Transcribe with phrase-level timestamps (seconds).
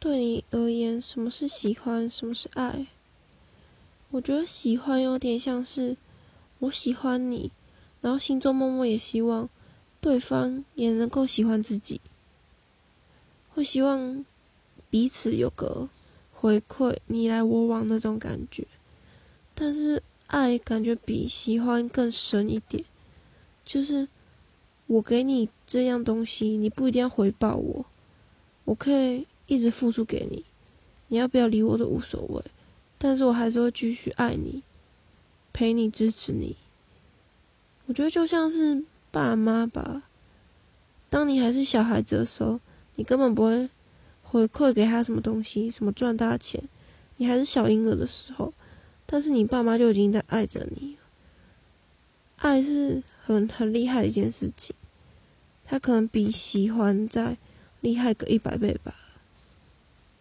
[0.00, 2.86] 对你而言，什么是喜欢，什么是爱？
[4.10, 5.96] 我觉得喜欢有点像是
[6.60, 7.50] 我喜欢你，
[8.00, 9.48] 然后心中默默也希望
[10.00, 12.00] 对方也能够喜欢自己，
[13.50, 14.24] 会希望
[14.88, 15.88] 彼此有个
[16.32, 18.64] 回馈，你来我往那种感觉。
[19.52, 22.84] 但是爱感觉比喜欢更深一点，
[23.64, 24.08] 就是
[24.86, 27.84] 我给你这样东西，你不一定要回报我，
[28.64, 30.44] 我可以一直付出给你，
[31.08, 32.44] 你要不要理我都无所谓。
[32.98, 34.62] 但是我还是会继续爱你，
[35.52, 36.54] 陪你，支持你。
[37.86, 40.04] 我觉得就像是爸妈吧。
[41.08, 42.60] 当你还是小孩子的时候，
[42.96, 43.70] 你根本不会
[44.22, 46.68] 回馈给他什么东西，什么赚大钱。
[47.16, 48.52] 你还是小婴儿的时候，
[49.06, 50.96] 但是你爸妈就已经在爱着你。
[52.36, 54.76] 爱是很很厉害的一件事情，
[55.64, 57.38] 他可能比喜欢再
[57.80, 58.94] 厉害个一百倍吧。